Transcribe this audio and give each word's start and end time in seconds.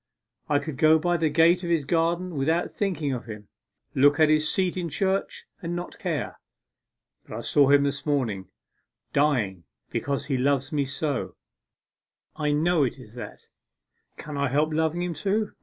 I 0.49 0.57
could 0.57 0.77
go 0.77 0.97
by 0.97 1.17
the 1.17 1.29
gate 1.29 1.63
of 1.63 1.69
his 1.69 1.85
garden 1.85 2.33
without 2.33 2.71
thinking 2.71 3.13
of 3.13 3.25
him 3.25 3.49
look 3.93 4.19
at 4.19 4.29
his 4.29 4.51
seat 4.51 4.75
in 4.75 4.89
church 4.89 5.45
and 5.61 5.75
not 5.75 5.99
care. 5.99 6.39
But 7.27 7.37
I 7.37 7.41
saw 7.41 7.69
him 7.69 7.83
this 7.83 8.03
morning 8.03 8.47
dying 9.13 9.63
because 9.91 10.25
he 10.25 10.39
loves 10.39 10.71
me 10.71 10.85
so 10.85 11.35
I 12.35 12.49
know 12.51 12.81
it 12.83 12.97
is 12.97 13.13
that! 13.13 13.45
Can 14.17 14.37
I 14.37 14.49
help 14.49 14.73
loving 14.73 15.03
him 15.03 15.13
too? 15.13 15.51